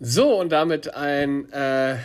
[0.00, 1.96] So, und damit ein äh,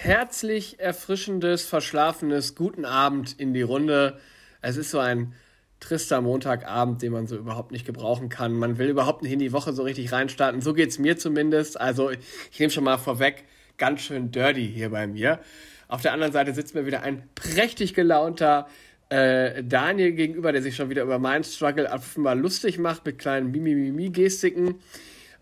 [0.00, 4.18] herzlich erfrischendes, verschlafenes Guten Abend in die Runde.
[4.60, 5.34] Es ist so ein
[5.78, 8.54] trister Montagabend, den man so überhaupt nicht gebrauchen kann.
[8.54, 10.60] Man will überhaupt nicht in die Woche so richtig reinstarten.
[10.60, 11.80] So geht es mir zumindest.
[11.80, 13.44] Also ich nehme schon mal vorweg,
[13.76, 15.38] ganz schön dirty hier bei mir.
[15.86, 18.66] Auf der anderen Seite sitzt mir wieder ein prächtig gelaunter
[19.10, 23.52] äh, Daniel gegenüber, der sich schon wieder über meinen Struggle offenbar lustig macht mit kleinen
[23.52, 24.80] Mimimi-Gestiken.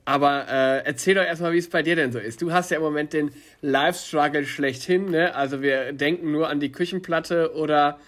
[0.07, 2.41] Aber äh, erzähl doch erstmal, wie es bei dir denn so ist.
[2.41, 5.34] Du hast ja im Moment den Live-Struggle schlechthin, ne?
[5.34, 7.98] Also wir denken nur an die Küchenplatte oder,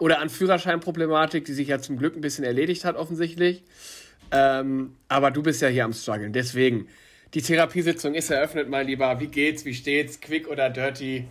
[0.00, 3.62] oder an Führerscheinproblematik, die sich ja zum Glück ein bisschen erledigt hat, offensichtlich.
[4.32, 6.32] Ähm, aber du bist ja hier am Struggeln.
[6.32, 6.88] Deswegen,
[7.32, 9.20] die Therapiesitzung ist eröffnet, mein Lieber.
[9.20, 9.64] Wie geht's?
[9.64, 10.20] Wie steht's?
[10.20, 11.28] Quick oder dirty?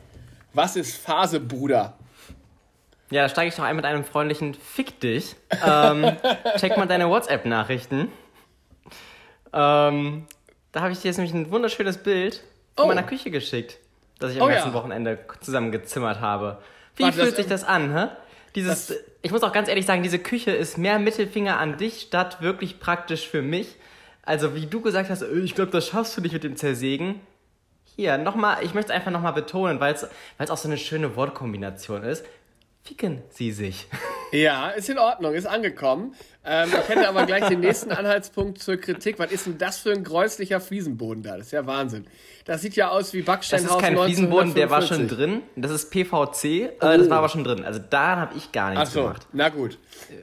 [0.54, 1.98] Was ist Phase, Bruder?
[3.12, 5.36] Ja, da steige ich noch ein mit einem freundlichen Fick dich.
[5.66, 6.16] Ähm,
[6.58, 8.08] check mal deine WhatsApp-Nachrichten.
[9.56, 10.28] Ähm,
[10.74, 12.44] da habe ich dir jetzt nämlich ein wunderschönes Bild
[12.76, 12.88] von oh.
[12.90, 13.80] meiner Küche geschickt,
[14.20, 14.74] das ich am oh, letzten ja.
[14.74, 16.62] Wochenende zusammengezimmert habe.
[16.98, 18.08] Wie Warte, fühlt das, sich das an, hä?
[18.56, 22.02] Dieses, das, ich muss auch ganz ehrlich sagen, diese Küche ist mehr Mittelfinger an dich
[22.02, 23.76] statt wirklich praktisch für mich.
[24.24, 27.22] Also wie du gesagt hast, äh, ich glaube, das schaffst du nicht mit dem Zersägen.
[27.96, 32.04] Hier, nochmal, ich möchte es einfach nochmal betonen, weil es auch so eine schöne Wortkombination
[32.04, 32.26] ist.
[32.84, 33.88] Ficken Sie sich.
[34.32, 36.14] Ja, ist in Ordnung, ist angekommen.
[36.46, 39.20] Ähm, ich hätte aber gleich den nächsten Anhaltspunkt zur Kritik.
[39.20, 41.38] Was ist denn das für ein gräuslicher Fliesenboden da?
[41.38, 42.06] Das ist ja Wahnsinn.
[42.46, 45.42] Das sieht ja aus wie Backsteinhaus Das ist kein Fliesenboden, der war schon drin.
[45.56, 47.66] Das ist PVC, äh, das war aber schon drin.
[47.66, 49.28] Also da habe ich gar nichts Ach so, gemacht.
[49.34, 49.80] na gut.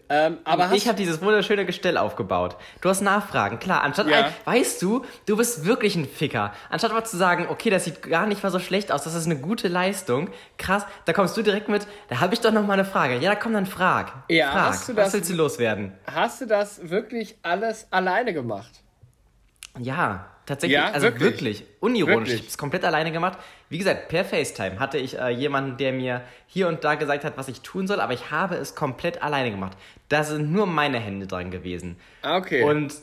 [0.08, 2.56] Ähm, aber ich habe dieses wunderschöne Gestell aufgebaut.
[2.80, 3.82] Du hast Nachfragen, klar.
[3.82, 4.26] Anstatt, ja.
[4.26, 6.52] ein, weißt du, du bist wirklich ein Ficker.
[6.70, 9.26] Anstatt mal zu sagen, okay, das sieht gar nicht mal so schlecht aus, das ist
[9.26, 10.28] eine gute Leistung.
[10.58, 13.16] Krass, da kommst du direkt mit, da habe ich doch noch mal eine Frage.
[13.18, 14.12] Ja, da komm dann frag.
[14.28, 14.68] Ja, frag.
[14.68, 15.92] Hast du das, Was willst du loswerden?
[16.14, 18.82] Hast du das wirklich alles alleine gemacht?
[19.78, 20.78] Ja, tatsächlich.
[20.78, 22.16] Ja, also wirklich, wirklich unironisch.
[22.16, 22.34] Wirklich?
[22.34, 23.38] Ich habe es komplett alleine gemacht.
[23.68, 27.36] Wie gesagt, per FaceTime hatte ich äh, jemanden, der mir hier und da gesagt hat,
[27.36, 29.76] was ich tun soll, aber ich habe es komplett alleine gemacht.
[30.08, 31.96] Da sind nur meine Hände dran gewesen.
[32.20, 32.62] Ah, okay.
[32.64, 32.94] Und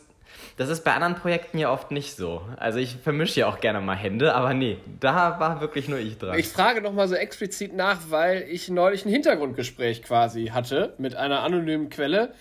[0.57, 2.41] das ist bei anderen Projekten ja oft nicht so.
[2.57, 6.17] Also ich vermische ja auch gerne mal Hände, aber nee, da war wirklich nur ich
[6.17, 6.37] dran.
[6.37, 11.43] Ich frage nochmal so explizit nach, weil ich neulich ein Hintergrundgespräch quasi hatte mit einer
[11.43, 12.33] anonymen Quelle,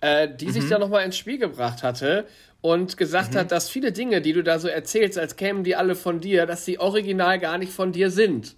[0.00, 0.52] äh, die mhm.
[0.52, 2.26] sich da nochmal ins Spiel gebracht hatte
[2.60, 3.38] und gesagt mhm.
[3.38, 6.46] hat, dass viele Dinge, die du da so erzählst, als kämen die alle von dir,
[6.46, 8.56] dass sie original gar nicht von dir sind.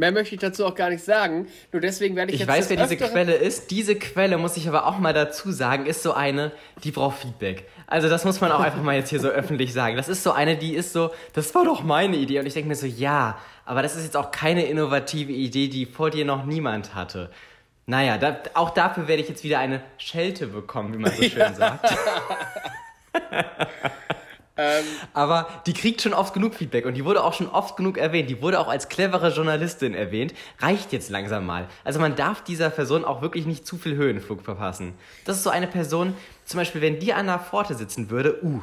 [0.00, 1.46] Mehr möchte ich dazu auch gar nicht sagen.
[1.72, 2.48] Nur deswegen werde ich, ich jetzt.
[2.48, 3.70] Ich weiß, wer diese Quelle ist.
[3.70, 6.52] Diese Quelle, muss ich aber auch mal dazu sagen, ist so eine,
[6.84, 7.68] die braucht Feedback.
[7.86, 9.96] Also, das muss man auch einfach mal jetzt hier so öffentlich sagen.
[9.96, 12.38] Das ist so eine, die ist so, das war doch meine Idee.
[12.38, 15.84] Und ich denke mir so, ja, aber das ist jetzt auch keine innovative Idee, die
[15.84, 17.30] vor dir noch niemand hatte.
[17.90, 21.52] Naja, da, auch dafür werde ich jetzt wieder eine Schelte bekommen, wie man so schön
[21.56, 21.92] sagt.
[24.56, 27.98] ähm, Aber die kriegt schon oft genug Feedback und die wurde auch schon oft genug
[27.98, 28.30] erwähnt.
[28.30, 30.34] Die wurde auch als clevere Journalistin erwähnt.
[30.60, 31.66] Reicht jetzt langsam mal.
[31.82, 34.94] Also man darf dieser Person auch wirklich nicht zu viel Höhenflug verpassen.
[35.24, 36.14] Das ist so eine Person,
[36.44, 38.62] zum Beispiel, wenn die an der Pforte sitzen würde, uh,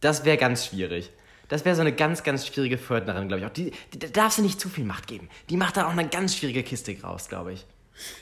[0.00, 1.12] das wäre ganz schwierig.
[1.46, 3.46] Das wäre so eine ganz, ganz schwierige Fördnerin, glaube ich.
[3.46, 5.28] Auch die, die, da darfst du nicht zu viel Macht geben.
[5.48, 7.66] Die macht da auch eine ganz schwierige Kiste raus, glaube ich.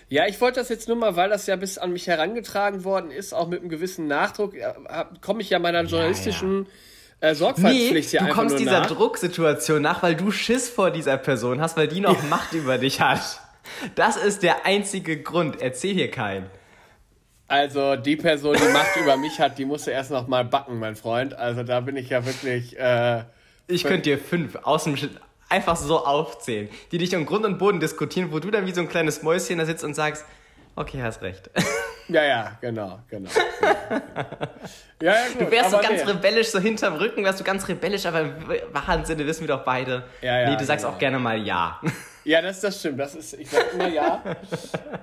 [0.08, 3.10] Ja, ich wollte das jetzt nur mal, weil das ja bis an mich herangetragen worden
[3.10, 4.54] ist, auch mit einem gewissen Nachdruck,
[5.20, 6.70] komme ich ja meiner journalistischen ja,
[7.22, 7.28] ja.
[7.30, 8.86] Äh, Sorgfaltspflicht nee, hier Du kommst dieser nach.
[8.88, 12.28] Drucksituation nach, weil du Schiss vor dieser Person hast, weil die noch ja.
[12.28, 13.40] Macht über dich hat.
[13.94, 15.62] Das ist der einzige Grund.
[15.62, 16.50] Erzähl hier keinen.
[17.46, 20.96] Also die Person, die Macht über mich hat, die musste erst noch mal backen, mein
[20.96, 21.34] Freund.
[21.34, 22.78] Also da bin ich ja wirklich.
[22.78, 23.24] Äh,
[23.68, 24.96] ich könnte dir fünf aus dem
[25.52, 28.80] einfach so aufzählen, die dich um Grund und Boden diskutieren, wo du dann wie so
[28.80, 30.24] ein kleines Mäuschen da sitzt und sagst,
[30.74, 31.50] okay, hast recht.
[32.08, 33.30] Ja, ja, genau, genau.
[35.00, 36.10] ja, ja, gut, du wärst so ganz nee.
[36.10, 38.34] rebellisch, so hinterm Rücken wärst du ganz rebellisch, aber im
[38.72, 40.04] wahren Sinne wissen wir doch beide.
[40.20, 40.96] Ja, ja, nee, du sagst genau.
[40.96, 41.80] auch gerne mal ja.
[42.24, 42.98] Ja, das, das stimmt.
[42.98, 44.22] Das ist, ich sag immer ja.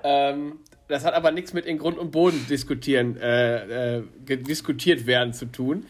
[0.03, 5.33] ähm, das hat aber nichts mit in Grund und Boden diskutieren, äh, äh, diskutiert werden
[5.33, 5.85] zu tun.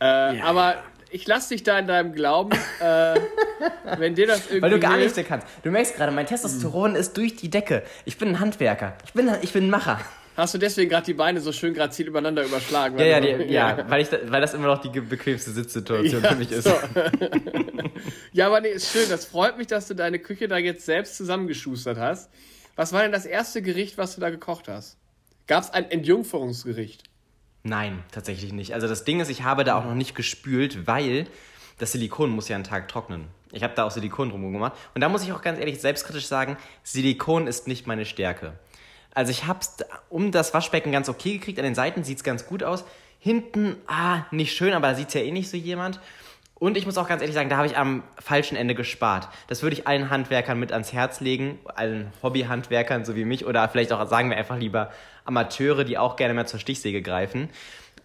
[0.00, 0.44] Äh, ja.
[0.44, 0.76] Aber
[1.14, 3.14] ich lasse dich da in deinem Glauben, äh,
[3.98, 4.62] wenn dir das irgendwie.
[4.62, 5.46] Weil du gar nichts kannst.
[5.62, 6.96] Du merkst gerade, mein Testosteron mhm.
[6.96, 7.84] ist durch die Decke.
[8.04, 8.96] Ich bin ein Handwerker.
[9.04, 10.00] Ich bin, ich bin ein Macher.
[10.36, 12.98] Hast du deswegen gerade die Beine so schön grazil übereinander überschlagen?
[12.98, 16.30] Ja, ja, die, ja, ja, weil, ich, weil das immer noch die bequemste Sitzsituation ja,
[16.30, 16.64] für mich ist.
[16.64, 16.74] So.
[18.32, 19.08] ja, aber nee, ist schön.
[19.08, 22.28] Das freut mich, dass du deine Küche da jetzt selbst zusammengeschustert hast.
[22.74, 24.98] Was war denn das erste Gericht, was du da gekocht hast?
[25.46, 27.04] Gab es ein Entjungferungsgericht?
[27.66, 28.74] Nein, tatsächlich nicht.
[28.74, 31.26] Also das Ding ist, ich habe da auch noch nicht gespült, weil
[31.78, 33.28] das Silikon muss ja einen Tag trocknen.
[33.52, 34.74] Ich habe da auch Silikon drum gemacht.
[34.94, 38.52] Und da muss ich auch ganz ehrlich selbstkritisch sagen, Silikon ist nicht meine Stärke.
[39.14, 39.76] Also ich habe es
[40.10, 41.58] um das Waschbecken ganz okay gekriegt.
[41.58, 42.84] An den Seiten sieht es ganz gut aus.
[43.18, 46.00] Hinten, ah, nicht schön, aber da sieht es ja eh nicht so jemand.
[46.56, 49.28] Und ich muss auch ganz ehrlich sagen, da habe ich am falschen Ende gespart.
[49.48, 53.66] Das würde ich allen Handwerkern mit ans Herz legen, allen Hobbyhandwerkern so wie mich oder
[53.68, 54.92] vielleicht auch, sagen wir einfach lieber,
[55.24, 57.48] Amateure, die auch gerne mehr zur Stichsäge greifen.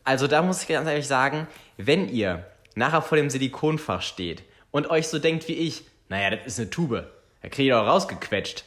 [0.04, 2.46] Also da muss ich ganz ehrlich sagen, wenn ihr
[2.76, 6.70] nachher vor dem Silikonfach steht und euch so denkt wie ich, naja, das ist eine
[6.70, 7.08] Tube,
[7.42, 8.64] da kriegt ihr doch rausgequetscht.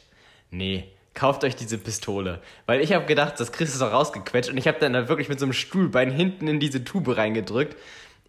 [0.51, 2.39] Nee, kauft euch diese Pistole.
[2.65, 5.29] Weil ich habe gedacht, das kriegst du doch rausgequetscht und ich habe dann da wirklich
[5.29, 7.75] mit so einem Stuhlbein hinten in diese Tube reingedrückt.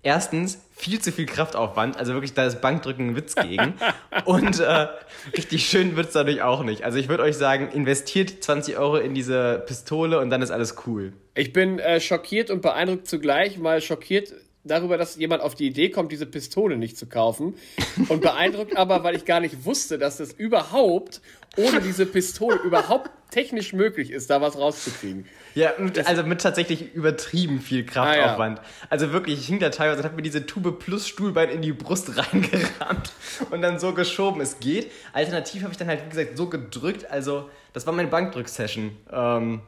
[0.04, 3.72] Erstens, viel zu viel Kraftaufwand, also wirklich, da ist Bankdrücken ein Witz gegen.
[4.26, 4.86] und äh,
[5.36, 6.84] richtig schön wird es dadurch auch nicht.
[6.84, 10.76] Also ich würde euch sagen, investiert 20 Euro in diese Pistole und dann ist alles
[10.86, 11.14] cool.
[11.34, 15.90] Ich bin äh, schockiert und beeindruckt zugleich, mal schockiert darüber, dass jemand auf die Idee
[15.90, 17.54] kommt, diese Pistole nicht zu kaufen.
[18.08, 21.20] Und beeindruckt aber, weil ich gar nicht wusste, dass das überhaupt
[21.56, 25.26] ohne diese Pistole überhaupt technisch möglich ist, da was rauszukriegen.
[25.54, 25.72] Ja,
[26.04, 28.58] also mit tatsächlich übertrieben viel Kraftaufwand.
[28.58, 28.86] Ah, ja.
[28.90, 31.72] Also wirklich, ich hing da teilweise und hab mir diese Tube plus Stuhlbein in die
[31.72, 33.12] Brust reingerammt
[33.50, 34.40] und dann so geschoben.
[34.40, 34.90] Es geht.
[35.12, 37.10] Alternativ habe ich dann halt, wie gesagt, so gedrückt.
[37.10, 38.96] Also, das war meine Bankdrücksession.
[39.12, 39.60] Ähm,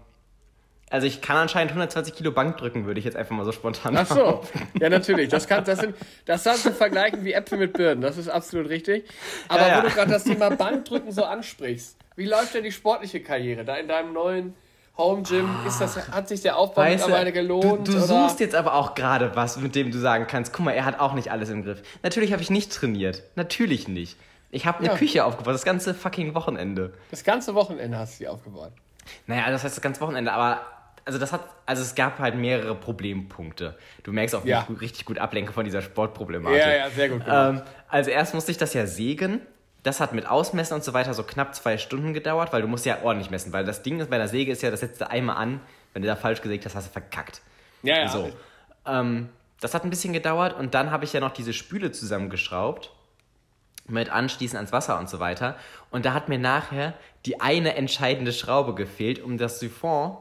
[0.90, 3.96] also ich kann anscheinend 120 Kilo Bank drücken, würde ich jetzt einfach mal so spontan
[3.96, 4.42] Ach so,
[4.80, 5.28] ja natürlich.
[5.28, 5.96] Das, kann, das, sind,
[6.26, 8.00] das kannst du vergleichen wie Äpfel mit Birnen.
[8.00, 9.04] Das ist absolut richtig.
[9.48, 9.78] Aber ja, ja.
[9.78, 13.74] wo du gerade das Thema Bankdrücken so ansprichst, wie läuft denn die sportliche Karriere da
[13.76, 14.54] in deinem neuen
[14.96, 15.48] Home Gym?
[15.66, 17.86] Ist das, hat sich der Aufbau weißt mittlerweile gelohnt?
[17.86, 20.72] Du, du suchst jetzt aber auch gerade was, mit dem du sagen kannst, guck mal,
[20.72, 21.82] er hat auch nicht alles im Griff.
[22.04, 23.24] Natürlich habe ich nicht trainiert.
[23.34, 24.16] Natürlich nicht.
[24.52, 24.96] Ich habe eine ja.
[24.96, 26.94] Küche aufgebaut, das ganze fucking Wochenende.
[27.10, 28.70] Das ganze Wochenende hast du sie aufgebaut.
[29.26, 30.60] Naja, das heißt das ganze Wochenende, aber
[31.06, 33.78] also das hat, also es gab halt mehrere Problempunkte.
[34.02, 34.60] Du merkst auch, wie ja.
[34.60, 36.60] ich gut, richtig gut ablenke von dieser Sportproblematik.
[36.60, 37.22] Ja, ja, sehr gut.
[37.28, 39.40] Ähm, also erst musste ich das ja sägen.
[39.84, 42.84] Das hat mit Ausmessen und so weiter so knapp zwei Stunden gedauert, weil du musst
[42.86, 45.36] ja ordentlich messen, weil das Ding bei der Säge ist ja, das setzt du einmal
[45.36, 45.60] an,
[45.92, 47.40] wenn du da falsch gesägt hast, hast du verkackt.
[47.84, 48.08] Ja, ja.
[48.08, 48.32] So.
[48.84, 49.28] Ähm,
[49.60, 52.90] das hat ein bisschen gedauert und dann habe ich ja noch diese Spüle zusammengeschraubt
[53.86, 55.54] mit Anschließen ans Wasser und so weiter.
[55.92, 56.94] Und da hat mir nachher
[57.24, 60.16] die eine entscheidende Schraube gefehlt, um das Siphon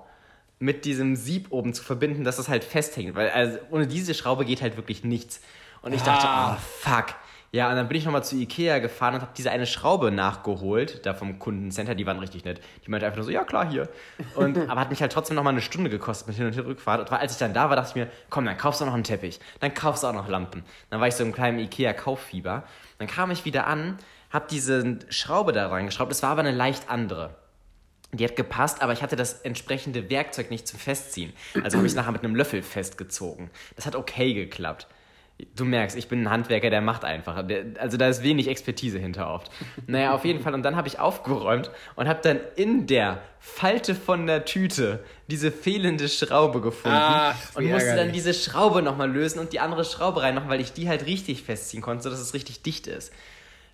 [0.59, 3.15] mit diesem Sieb oben zu verbinden, dass das halt festhängt.
[3.15, 5.41] Weil also ohne diese Schraube geht halt wirklich nichts.
[5.81, 6.05] Und ich ah.
[6.05, 7.15] dachte, oh fuck.
[7.55, 11.05] Ja, und dann bin ich nochmal zu Ikea gefahren und habe diese eine Schraube nachgeholt,
[11.05, 12.59] da vom Kundencenter, die waren richtig nett.
[12.85, 13.87] Die meinte einfach nur so, ja klar, hier.
[14.35, 16.99] Und, aber hat mich halt trotzdem nochmal eine Stunde gekostet mit Hin- und Rückfahrt.
[16.99, 18.95] Und als ich dann da war, dachte ich mir, komm, dann kaufst du auch noch
[18.95, 19.39] einen Teppich.
[19.61, 20.65] Dann kaufst du auch noch Lampen.
[20.89, 22.63] Dann war ich so im kleinen Ikea-Kauffieber.
[22.97, 23.99] Dann kam ich wieder an,
[24.31, 26.11] habe diese Schraube da reingeschraubt.
[26.11, 27.35] Es war aber eine leicht andere.
[28.17, 31.33] Die hat gepasst, aber ich hatte das entsprechende Werkzeug nicht zum Festziehen.
[31.63, 33.49] Also habe ich es nachher mit einem Löffel festgezogen.
[33.75, 34.87] Das hat okay geklappt.
[35.53, 37.43] Du merkst, ich bin ein Handwerker, der macht einfach.
[37.77, 39.51] also da ist wenig Expertise hinter oft.
[39.85, 40.53] Naja, auf jeden Fall.
[40.53, 45.51] Und dann habe ich aufgeräumt und habe dann in der Falte von der Tüte diese
[45.51, 46.97] fehlende Schraube gefunden.
[46.97, 50.71] Ach, und musste dann diese Schraube nochmal lösen und die andere Schraube reinmachen, weil ich
[50.71, 53.11] die halt richtig festziehen konnte, sodass es richtig dicht ist.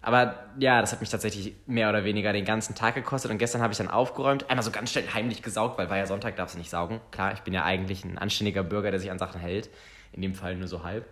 [0.02, 3.30] Aber ja, das hat mich tatsächlich mehr oder weniger den ganzen Tag gekostet.
[3.32, 6.08] Und gestern habe ich dann aufgeräumt, einmal so ganz schnell heimlich gesaugt, weil war ja
[6.08, 7.02] Sonntag, darfst du nicht saugen.
[7.12, 9.70] Klar, ich bin ja eigentlich ein anständiger Bürger, der sich an Sachen hält.
[10.14, 11.06] In dem Fall nur so halb.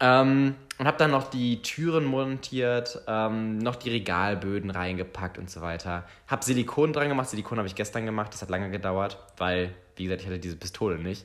[0.00, 5.60] Ähm, und habe dann noch die Türen montiert, ähm, noch die Regalböden reingepackt und so
[5.60, 6.04] weiter.
[6.26, 7.28] Habe Silikon dran gemacht.
[7.28, 8.32] Silikon habe ich gestern gemacht.
[8.32, 11.24] Das hat lange gedauert, weil, wie gesagt, ich hatte diese Pistole nicht.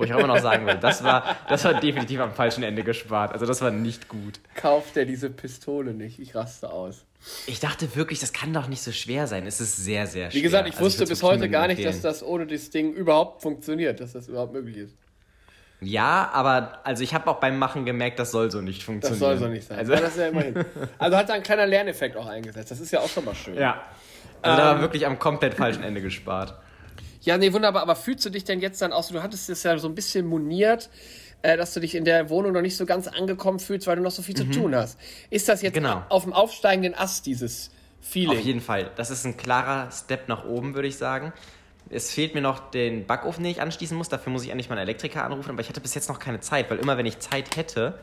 [0.00, 2.82] Wo ich auch immer noch sagen will, das war, das war definitiv am falschen Ende
[2.82, 3.32] gespart.
[3.32, 4.40] Also das war nicht gut.
[4.54, 6.18] Kauft er diese Pistole nicht?
[6.18, 7.04] Ich raste aus.
[7.46, 9.46] Ich dachte wirklich, das kann doch nicht so schwer sein.
[9.46, 10.38] Es ist sehr, sehr schwer.
[10.38, 12.94] Wie gesagt, ich also wusste ich bis heute gar nicht, dass das ohne das Ding
[12.94, 14.96] überhaupt funktioniert, dass das überhaupt möglich ist.
[15.82, 19.20] Ja, aber also ich habe auch beim Machen gemerkt, das soll so nicht funktionieren.
[19.20, 19.78] Das soll so nicht sein.
[19.78, 20.64] Also, ja immerhin.
[20.98, 22.70] also hat da ein kleiner Lerneffekt auch eingesetzt.
[22.70, 23.54] Das ist ja auch schon mal schön.
[23.54, 23.82] Ja.
[24.40, 26.54] Also ähm, da war wirklich am komplett falschen Ende gespart.
[27.22, 27.82] Ja, nee, wunderbar.
[27.82, 29.94] Aber fühlst du dich denn jetzt dann auch so, du hattest es ja so ein
[29.94, 30.88] bisschen moniert,
[31.42, 34.02] äh, dass du dich in der Wohnung noch nicht so ganz angekommen fühlst, weil du
[34.02, 34.52] noch so viel mhm.
[34.52, 34.98] zu tun hast.
[35.30, 36.02] Ist das jetzt genau.
[36.08, 38.38] auf dem aufsteigenden Ast, dieses Feeling?
[38.38, 38.90] Auf jeden Fall.
[38.96, 41.32] Das ist ein klarer Step nach oben, würde ich sagen.
[41.88, 44.08] Es fehlt mir noch den Backofen, den ich anschließen muss.
[44.08, 45.50] Dafür muss ich endlich mal einen Elektriker anrufen.
[45.50, 47.98] Aber ich hatte bis jetzt noch keine Zeit, weil immer, wenn ich Zeit hätte,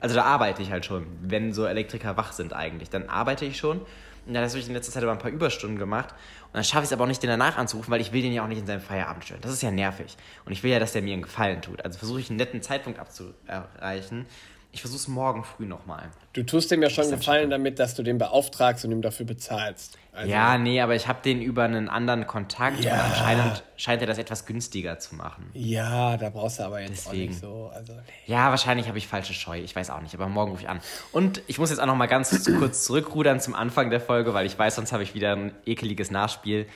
[0.00, 3.56] also da arbeite ich halt schon, wenn so Elektriker wach sind eigentlich, dann arbeite ich
[3.56, 3.80] schon.
[4.26, 6.10] Und dann habe ich in letzter Zeit aber ein paar Überstunden gemacht.
[6.46, 8.32] Und dann schaffe ich es aber auch nicht, den danach anzurufen, weil ich will den
[8.32, 9.40] ja auch nicht in seinem Feierabend stören.
[9.40, 10.16] Das ist ja nervig.
[10.44, 11.84] Und ich will ja, dass der mir einen Gefallen tut.
[11.84, 14.26] Also versuche ich einen netten Zeitpunkt abzuerreichen.
[14.72, 16.10] Ich versuche es morgen früh nochmal.
[16.34, 19.96] Du tust dem ja schon Gefallen damit, dass du den beauftragst und ihm dafür bezahlst.
[20.16, 22.94] Also ja, nee, aber ich habe den über einen anderen Kontakt ja.
[22.94, 25.50] und anscheinend scheint er das etwas günstiger zu machen.
[25.52, 27.24] Ja, da brauchst du aber jetzt Deswegen.
[27.24, 27.70] auch nicht so.
[27.74, 28.00] Also, nee.
[28.24, 29.60] Ja, wahrscheinlich habe ich falsche Scheu.
[29.60, 30.80] Ich weiß auch nicht, aber morgen rufe ich an.
[31.12, 34.46] Und ich muss jetzt auch noch mal ganz kurz zurückrudern zum Anfang der Folge, weil
[34.46, 36.66] ich weiß, sonst habe ich wieder ein ekeliges Nachspiel.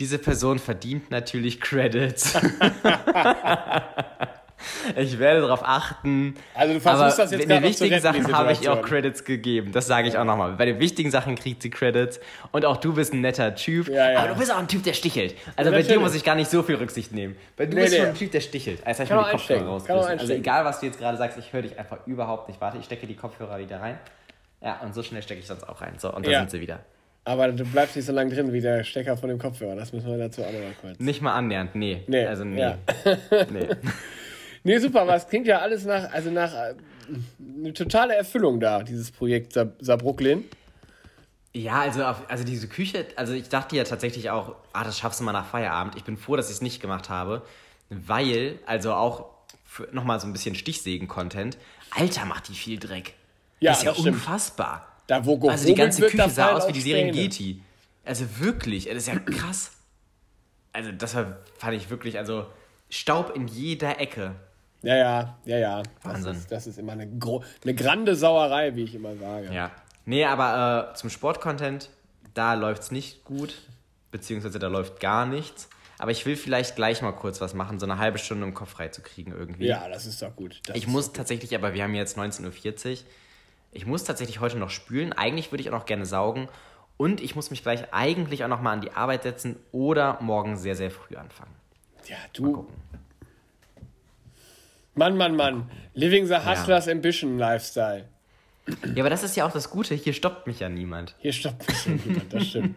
[0.00, 2.34] Diese Person verdient natürlich Credits.
[4.96, 6.34] Ich werde darauf achten.
[6.54, 9.72] Also du versuchst das jetzt gerade Den wichtigen Sachen habe ich ihr auch Credits gegeben.
[9.72, 10.52] Das sage ich auch nochmal.
[10.52, 12.20] Bei den wichtigen Sachen kriegt sie Credits.
[12.52, 13.88] Und auch du bist ein netter Typ.
[13.88, 14.18] Ja, ja.
[14.20, 15.34] Aber du bist auch ein Typ, der stichelt.
[15.56, 17.36] Also bei dir muss ich gar nicht so viel Rücksicht nehmen.
[17.56, 18.00] Weil du nee, bist nee.
[18.00, 18.86] schon ein Typ, der stichelt.
[18.86, 20.18] Also ich mal die Kopfhörer rausgerissen.
[20.18, 22.60] Also egal, was du jetzt gerade sagst, ich höre dich einfach überhaupt nicht.
[22.60, 23.98] Warte, ich stecke die Kopfhörer wieder rein.
[24.62, 25.94] Ja, und so schnell stecke ich sonst auch rein.
[25.98, 26.80] So, und da sind sie wieder.
[27.24, 29.74] Aber du bleibst nicht so lange drin wie der Stecker von dem Kopfhörer.
[29.74, 31.00] Das müssen wir dazu auch noch mal kurz.
[31.00, 32.02] Nicht mal annähernd, nee.
[32.06, 32.24] nee.
[32.24, 32.60] Also nee.
[32.60, 32.78] Ja.
[33.50, 33.66] nee.
[34.66, 36.74] nee, super, es klingt ja alles nach, also nach äh,
[37.58, 40.44] eine totale Erfüllung da, dieses Projekt Saarbrücklin.
[41.54, 45.20] Ja, also, auf, also diese Küche, also ich dachte ja tatsächlich auch, ah, das schaffst
[45.20, 45.96] du mal nach Feierabend.
[45.96, 47.42] Ich bin froh, dass ich es nicht gemacht habe,
[47.88, 49.30] weil, also auch
[49.92, 51.56] nochmal so ein bisschen Stichsägen-Content,
[51.90, 53.14] Alter, macht die viel Dreck.
[53.60, 54.86] Ja, das ist ja das unfassbar.
[55.06, 57.62] Da, wo also die ganze Küche sah aus wie die Serengeti.
[58.04, 59.70] Also wirklich, das ist ja krass.
[60.72, 62.46] Also das war, fand ich wirklich, also
[62.90, 64.34] Staub in jeder Ecke.
[64.82, 65.82] Ja, ja, ja, ja.
[66.02, 66.24] Wahnsinn.
[66.24, 69.52] Das ist, das ist immer eine, eine grande Sauerei, wie ich immer sage.
[69.52, 69.70] Ja.
[70.04, 71.90] Nee, aber äh, zum Sportcontent,
[72.34, 73.54] da läuft es nicht gut,
[74.10, 75.68] beziehungsweise da läuft gar nichts.
[75.98, 78.70] Aber ich will vielleicht gleich mal kurz was machen, so eine halbe Stunde im Kopf
[78.70, 79.66] frei zu kriegen irgendwie.
[79.66, 80.60] Ja, das ist doch gut.
[80.66, 82.98] Das ich muss tatsächlich, aber wir haben jetzt 19.40 Uhr.
[83.72, 85.12] Ich muss tatsächlich heute noch spülen.
[85.12, 86.48] Eigentlich würde ich auch noch gerne saugen.
[86.98, 90.56] Und ich muss mich gleich eigentlich auch noch mal an die Arbeit setzen oder morgen
[90.56, 91.52] sehr, sehr früh anfangen.
[92.06, 92.66] Ja, du.
[94.96, 95.70] Mann, Mann, Mann.
[95.92, 96.92] Living the Hustlers ja.
[96.92, 98.04] Ambition Lifestyle.
[98.94, 99.94] Ja, aber das ist ja auch das Gute.
[99.94, 101.14] Hier stoppt mich ja niemand.
[101.18, 102.76] Hier stoppt mich ja niemand, das stimmt.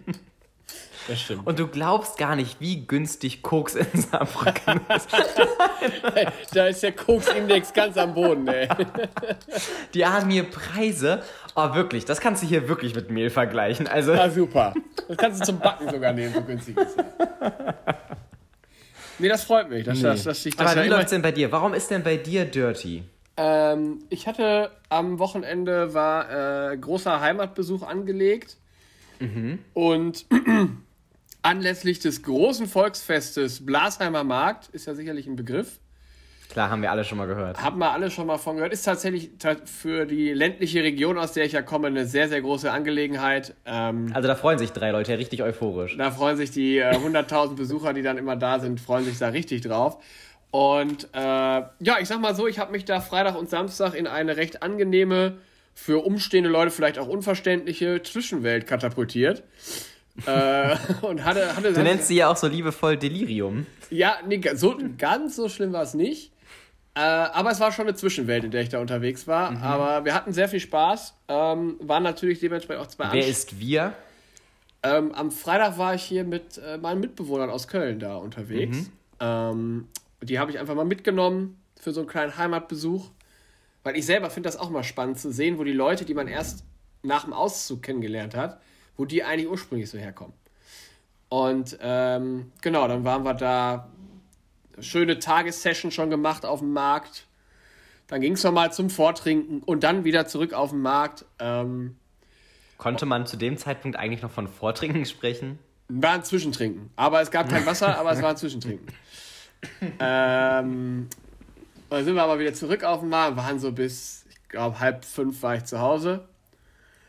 [1.08, 1.48] Das stimmt.
[1.48, 5.10] Und du glaubst gar nicht, wie günstig Koks in Saarbrücken ist.
[6.54, 8.68] da ist der Koks-Index ganz am Boden, ey.
[9.94, 11.24] Die haben hier Preise.
[11.56, 13.88] Oh, wirklich, das kannst du hier wirklich mit Mehl vergleichen.
[13.88, 14.14] Also.
[14.14, 14.74] Ah, super.
[15.08, 17.06] Das kannst du zum Backen sogar nehmen, so günstig ist es.
[19.20, 19.86] Nee, das freut mich.
[19.86, 20.04] Dass, nee.
[20.04, 21.52] dass, dass ich das Aber wie läuft es denn bei dir?
[21.52, 23.04] Warum ist denn bei dir Dirty?
[23.38, 28.58] Ähm, ich hatte am Wochenende war äh, großer Heimatbesuch angelegt.
[29.20, 29.60] Mhm.
[29.74, 30.26] Und
[31.42, 35.80] anlässlich des großen Volksfestes Blasheimer Markt, ist ja sicherlich ein Begriff.
[36.50, 37.62] Klar, haben wir alle schon mal gehört.
[37.62, 38.74] Haben wir alle schon mal von gehört.
[38.74, 39.30] Ist tatsächlich
[39.66, 43.54] für die ländliche Region, aus der ich ja komme, eine sehr, sehr große Angelegenheit.
[43.66, 45.96] Ähm, also da freuen sich drei Leute richtig euphorisch.
[45.96, 49.30] Da freuen sich die äh, 100.000 Besucher, die dann immer da sind, freuen sich da
[49.30, 50.04] richtig drauf.
[50.50, 54.08] Und äh, ja, ich sag mal so, ich habe mich da Freitag und Samstag in
[54.08, 55.38] eine recht angenehme,
[55.76, 59.44] für umstehende Leute vielleicht auch unverständliche Zwischenwelt katapultiert
[60.26, 63.68] äh, und hatte, hatte du nennst sie ja auch so liebevoll Delirium.
[63.92, 66.32] Ja, nee, so, ganz so schlimm war es nicht.
[66.96, 69.52] Äh, aber es war schon eine Zwischenwelt, in der ich da unterwegs war.
[69.52, 69.64] Mhm.
[69.64, 71.14] Aber wir hatten sehr viel Spaß.
[71.28, 73.94] Ähm, waren natürlich dementsprechend auch zwei Wer Anst ist wir?
[74.82, 78.78] Ähm, am Freitag war ich hier mit äh, meinen Mitbewohnern aus Köln da unterwegs.
[78.78, 78.90] Mhm.
[79.20, 79.88] Ähm,
[80.22, 83.10] die habe ich einfach mal mitgenommen für so einen kleinen Heimatbesuch.
[83.84, 86.28] Weil ich selber finde das auch mal spannend zu sehen, wo die Leute, die man
[86.28, 86.66] erst
[87.02, 88.60] nach dem Auszug kennengelernt hat,
[88.98, 90.34] wo die eigentlich ursprünglich so herkommen.
[91.30, 93.88] Und ähm, genau, dann waren wir da,
[94.82, 97.28] schöne Tagessession schon gemacht auf dem Markt.
[98.08, 101.26] Dann ging es nochmal zum Vortrinken und dann wieder zurück auf den Markt.
[101.40, 101.96] Ähm,
[102.78, 105.60] Konnte man zu dem Zeitpunkt eigentlich noch von Vortrinken sprechen?
[105.90, 106.92] War ein Zwischentrinken.
[106.96, 108.88] Aber es gab kein Wasser, aber es war ein Zwischentrinken.
[110.00, 111.08] ähm,
[111.90, 115.04] dann sind wir aber wieder zurück auf dem Markt, waren so bis, ich glaube, halb
[115.04, 116.28] fünf war ich zu Hause.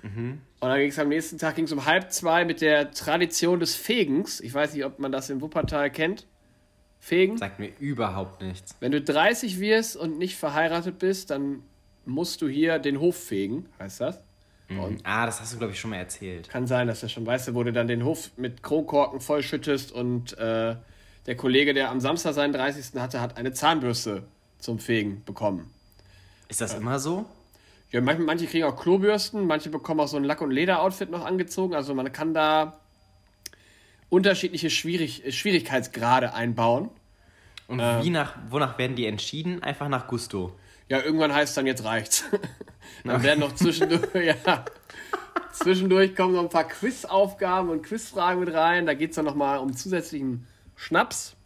[0.03, 0.41] Mhm.
[0.61, 3.75] Und dann ging es am nächsten Tag ging's um halb zwei mit der Tradition des
[3.75, 4.41] Fegens.
[4.41, 6.27] Ich weiß nicht, ob man das in Wuppertal kennt.
[7.01, 7.39] Fegen.
[7.39, 8.77] Sagt mir überhaupt nichts.
[8.79, 11.63] Wenn du 30 wirst und nicht verheiratet bist, dann
[12.05, 14.23] musst du hier den Hof fegen, heißt das.
[14.69, 14.99] Mhm.
[15.03, 16.49] ah, das hast du, glaube ich, schon mal erzählt.
[16.49, 20.39] Kann sein, dass du schon weißt, wo du dann den Hof mit Kronkorken vollschüttest und
[20.39, 20.77] äh,
[21.27, 23.01] der Kollege, der am Samstag seinen 30.
[23.01, 24.25] hatte, hat eine Zahnbürste
[24.59, 25.73] zum Fegen bekommen.
[26.49, 27.27] Ist das äh, immer so?
[27.91, 31.25] Ja, manche, manche kriegen auch Klobürsten, manche bekommen auch so ein Lack- und Leder-Outfit noch
[31.25, 31.75] angezogen.
[31.75, 32.80] Also man kann da
[34.11, 36.91] unterschiedliche Schwierig Schwierigkeitsgrade einbauen.
[37.69, 39.63] Und äh, wie nach, wonach werden die entschieden?
[39.63, 40.53] Einfach nach Gusto.
[40.89, 42.25] Ja, irgendwann heißt es dann, jetzt reicht's.
[43.05, 44.65] dann werden noch zwischendurch, ja,
[45.53, 48.87] zwischendurch kommen noch ein paar Quizaufgaben und Quizfragen mit rein.
[48.87, 51.37] Da geht es dann nochmal um zusätzlichen Schnaps.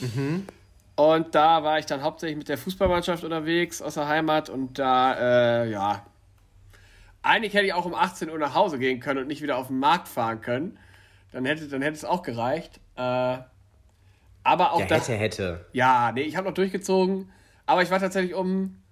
[0.00, 0.46] Mhm.
[0.94, 5.62] Und da war ich dann hauptsächlich mit der Fußballmannschaft unterwegs aus der Heimat und da,
[5.62, 6.04] äh, ja,
[7.22, 9.68] eigentlich hätte ich auch um 18 Uhr nach Hause gehen können und nicht wieder auf
[9.68, 10.78] den Markt fahren können.
[11.32, 12.80] Dann hätte, dann hätte es auch gereicht.
[12.96, 13.38] Äh,
[14.44, 15.08] aber auch ja, das.
[15.08, 15.66] Hätte, hätte.
[15.72, 17.30] Ja, nee, ich habe noch durchgezogen.
[17.66, 18.82] Aber ich war tatsächlich um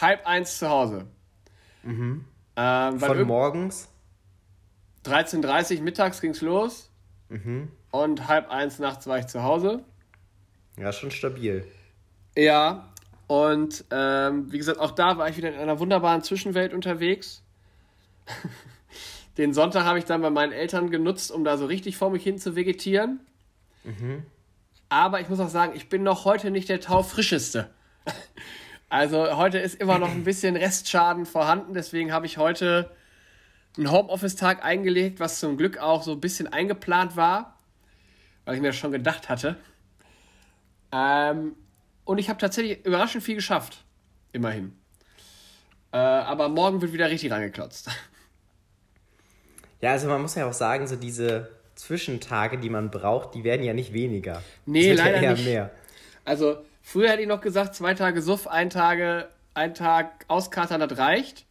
[0.00, 1.06] halb eins zu Hause.
[1.82, 2.24] Mhm.
[2.56, 3.88] Ähm, Von morgens?
[5.04, 6.90] 13.30 Uhr mittags ging es los.
[7.28, 7.70] Mhm.
[7.90, 9.84] Und halb eins nachts war ich zu Hause.
[10.76, 11.66] Ja, schon stabil.
[12.36, 12.88] Ja,
[13.26, 17.44] Und ähm, wie gesagt, auch da war ich wieder in einer wunderbaren Zwischenwelt unterwegs.
[19.40, 22.22] Den Sonntag habe ich dann bei meinen Eltern genutzt, um da so richtig vor mich
[22.22, 23.20] hin zu vegetieren.
[23.84, 24.24] Mhm.
[24.90, 27.70] Aber ich muss auch sagen, ich bin noch heute nicht der taufrischeste.
[28.92, 32.90] Also heute ist immer noch ein bisschen Restschaden vorhanden, deswegen habe ich heute
[33.76, 37.56] einen Homeoffice-Tag eingelegt, was zum Glück auch so ein bisschen eingeplant war,
[38.44, 39.56] weil ich mir das schon gedacht hatte.
[40.90, 41.54] Ähm,
[42.04, 43.84] und ich habe tatsächlich überraschend viel geschafft.
[44.32, 44.76] Immerhin.
[45.92, 47.90] Äh, aber morgen wird wieder richtig rangeklotzt.
[49.80, 53.64] Ja, also man muss ja auch sagen, so diese Zwischentage, die man braucht, die werden
[53.64, 54.42] ja nicht weniger.
[54.66, 55.44] Nee, leider ja nicht.
[55.44, 55.70] mehr.
[56.24, 60.98] Also früher hätte ich noch gesagt, zwei Tage Suff, ein, Tage, ein Tag Auskatern, das
[60.98, 61.46] reicht.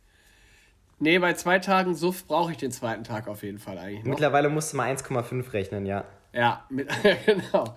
[0.99, 4.11] Nee, bei zwei Tagen Suff brauche ich den zweiten Tag auf jeden Fall eigentlich noch.
[4.11, 6.03] Mittlerweile musst du mal 1,5 rechnen, ja.
[6.33, 6.89] Ja, mit,
[7.25, 7.75] genau.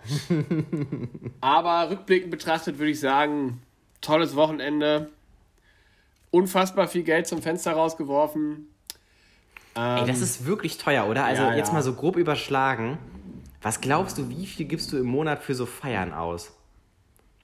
[1.41, 3.63] Aber rückblickend betrachtet würde ich sagen,
[4.01, 5.09] tolles Wochenende.
[6.31, 8.72] Unfassbar viel Geld zum Fenster rausgeworfen.
[9.77, 11.25] Ähm, Ey, das ist wirklich teuer, oder?
[11.25, 11.75] Also ja, jetzt ja.
[11.75, 12.99] mal so grob überschlagen.
[13.63, 16.53] Was glaubst du, wie viel gibst du im Monat für so Feiern aus?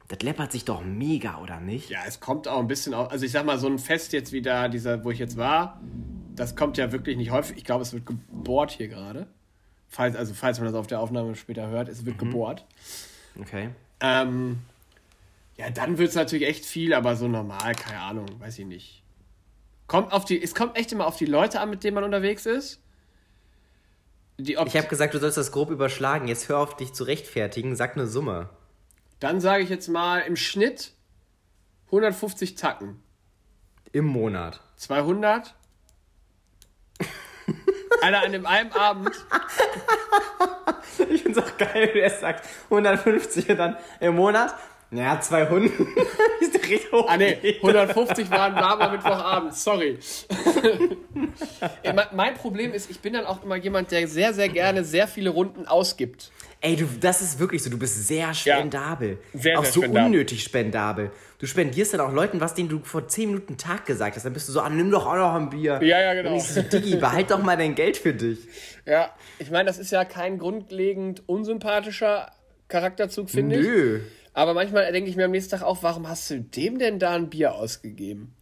[0.09, 1.91] Das läppert sich doch mega, oder nicht?
[1.91, 3.11] Ja, es kommt auch ein bisschen auf.
[3.11, 5.81] Also ich sag mal, so ein Fest jetzt wie da, dieser, wo ich jetzt war,
[6.35, 7.57] das kommt ja wirklich nicht häufig.
[7.59, 9.27] Ich glaube, es wird gebohrt hier gerade.
[9.89, 12.31] Falls, also falls man das auf der Aufnahme später hört, es wird mhm.
[12.31, 12.65] gebohrt.
[13.39, 13.71] Okay.
[14.01, 14.61] Ähm,
[15.57, 19.03] ja, dann wird es natürlich echt viel, aber so normal, keine Ahnung, weiß ich nicht.
[19.89, 22.45] Kommt auf die, es kommt echt immer auf die Leute an, mit denen man unterwegs
[22.45, 22.81] ist.
[24.37, 26.29] ich habe gesagt, du sollst das grob überschlagen.
[26.29, 28.51] Jetzt hör auf dich zu rechtfertigen, sag eine Summe.
[29.19, 30.93] Dann sage ich jetzt mal im Schnitt
[31.87, 33.03] 150 Tacken.
[33.93, 34.61] Im Monat.
[34.77, 35.55] 200.
[38.03, 39.11] Alter, an dem einen Abend.
[41.09, 44.55] ich find's auch geil, wie er sagt 150 und dann im Monat.
[44.91, 45.71] Naja, 200.
[46.41, 47.07] ist richtig hoch.
[47.09, 49.99] Ah, nee, 150 waren warmer Mittwochabend, sorry.
[52.13, 55.31] mein Problem ist, ich bin dann auch immer jemand, der sehr, sehr gerne sehr viele
[55.31, 56.31] Runden ausgibt.
[56.61, 59.19] Ey, du, das ist wirklich so, du bist sehr spendabel.
[59.33, 60.07] Ja, sehr, auch sehr so spendabel.
[60.07, 61.13] unnötig spendabel.
[61.39, 64.25] Du spendierst dann auch Leuten was, denen du vor 10 Minuten Tag gesagt hast.
[64.25, 65.81] Dann bist du so, ah, nimm doch auch noch ein Bier.
[65.83, 66.33] Ja, ja, genau.
[66.33, 68.41] Und ich so, Diggi, behalt doch mal dein Geld für dich.
[68.87, 72.33] Ja, ich meine, das ist ja kein grundlegend unsympathischer
[72.67, 73.63] Charakterzug, finde ich.
[73.67, 74.01] Nö.
[74.39, 77.17] Aber manchmal denke ich mir am nächsten Tag auch, warum hast du dem denn da
[77.17, 78.37] ein Bier ausgegeben?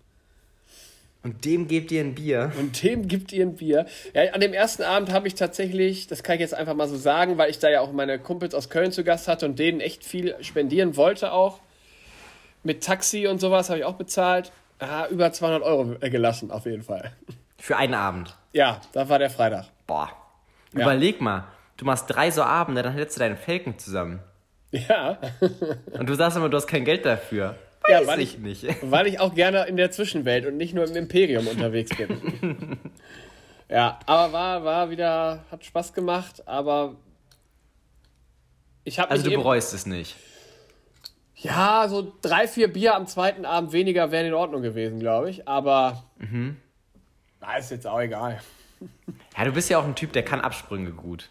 [1.22, 2.52] Und dem gebt ihr ein Bier.
[2.58, 3.86] Und dem gibt ihr ein Bier.
[4.12, 6.98] Ja, an dem ersten Abend habe ich tatsächlich, das kann ich jetzt einfach mal so
[6.98, 9.80] sagen, weil ich da ja auch meine Kumpels aus Köln zu Gast hatte und denen
[9.80, 11.60] echt viel spendieren wollte auch.
[12.62, 14.52] Mit Taxi und sowas habe ich auch bezahlt.
[14.82, 17.12] Ja, über 200 Euro gelassen, auf jeden Fall.
[17.56, 18.36] Für einen Abend?
[18.52, 19.68] Ja, da war der Freitag.
[19.86, 20.10] Boah.
[20.74, 20.82] Ja.
[20.82, 21.44] Überleg mal,
[21.78, 24.20] du machst drei so Abende, dann hältst du deinen Felken zusammen.
[24.88, 25.18] Ja.
[25.98, 27.56] und du sagst immer, du hast kein Geld dafür.
[27.82, 28.64] Weiß ja, weil ich, nicht.
[28.82, 32.78] Weil ich auch gerne in der Zwischenwelt und nicht nur im Imperium unterwegs bin.
[33.68, 36.96] ja, aber war, war wieder, hat Spaß gemacht, aber
[38.84, 39.10] ich habe.
[39.10, 40.16] Also du bereust es nicht.
[41.36, 45.46] Ja, so drei, vier Bier am zweiten Abend weniger wären in Ordnung gewesen, glaube ich.
[45.46, 46.56] Aber mhm.
[47.40, 48.40] na, ist jetzt auch egal.
[49.36, 51.28] Ja, du bist ja auch ein Typ, der kann Absprünge gut.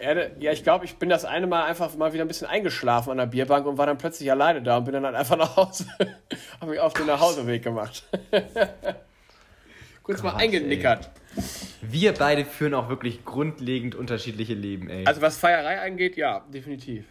[0.00, 3.18] Ja, ich glaube, ich bin das eine Mal einfach mal wieder ein bisschen eingeschlafen an
[3.18, 5.86] der Bierbank und war dann plötzlich alleine da und bin dann halt einfach nach Hause.
[6.60, 8.04] habe mich auf den Nachhauseweg gemacht.
[10.02, 11.10] Kurz Gott, mal eingenickert.
[11.36, 11.42] Ey.
[11.82, 15.06] Wir beide führen auch wirklich grundlegend unterschiedliche Leben, ey.
[15.06, 17.04] Also was Feierei angeht, ja, definitiv.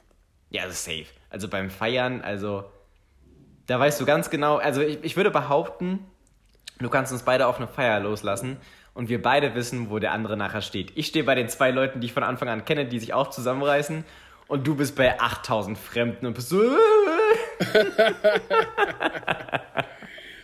[0.49, 1.05] Ja, das ist safe.
[1.29, 2.63] Also beim Feiern, also
[3.67, 5.99] da weißt du ganz genau, also ich, ich würde behaupten,
[6.79, 8.57] du kannst uns beide auf eine Feier loslassen
[8.93, 10.91] und wir beide wissen, wo der andere nachher steht.
[10.95, 13.29] Ich stehe bei den zwei Leuten, die ich von Anfang an kenne, die sich auch
[13.29, 14.03] zusammenreißen
[14.49, 16.61] und du bist bei 8000 Fremden und bist so.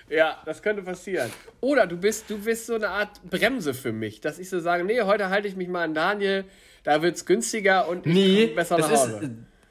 [0.10, 1.32] ja, das könnte passieren.
[1.60, 4.84] Oder du bist, du bist so eine Art Bremse für mich, dass ich so sage,
[4.84, 6.46] nee, heute halte ich mich mal an Daniel,
[6.84, 9.20] da wird es günstiger und ich nee, besser nach Hause.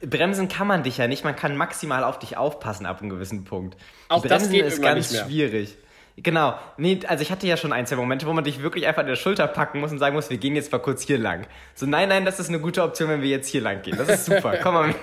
[0.00, 3.10] Ist, bremsen kann man dich ja nicht, man kann maximal auf dich aufpassen ab einem
[3.10, 3.76] gewissen Punkt.
[4.08, 5.76] Auch bremsen das geht ist ganz schwierig.
[6.16, 6.56] Genau.
[6.76, 9.08] Nee, also ich hatte ja schon ein, zwei Momente, wo man dich wirklich einfach an
[9.08, 11.46] der Schulter packen muss und sagen muss, wir gehen jetzt mal kurz hier lang.
[11.74, 13.96] So, nein, nein, das ist eine gute Option, wenn wir jetzt hier lang gehen.
[13.96, 14.56] Das ist super.
[14.62, 14.96] Komm mal mit.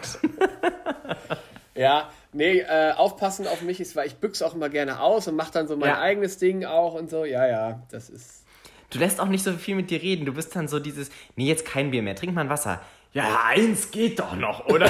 [1.76, 5.36] ja, nee, äh, aufpassen auf mich ist, weil ich büchse auch immer gerne aus und
[5.36, 6.00] mache dann so mein ja.
[6.00, 7.26] eigenes Ding auch und so.
[7.26, 8.46] Ja, ja, das ist.
[8.90, 10.26] Du lässt auch nicht so viel mit dir reden.
[10.26, 12.82] Du bist dann so dieses, nee, jetzt kein Bier mehr, trink mal ein Wasser.
[13.14, 14.90] Ja, eins geht doch noch, oder?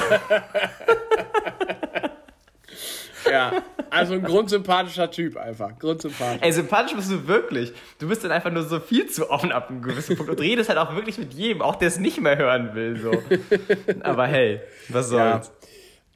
[3.32, 5.78] ja, also ein grundsympathischer Typ einfach.
[5.78, 6.42] Grundsympathisch.
[6.42, 7.72] Ey, sympathisch bist du wirklich.
[7.98, 10.68] Du bist dann einfach nur so viel zu offen ab einem gewissen Punkt und redest
[10.68, 12.98] halt auch wirklich mit jedem, auch der es nicht mehr hören will.
[12.98, 13.12] So.
[14.02, 15.50] Aber hey, was soll's.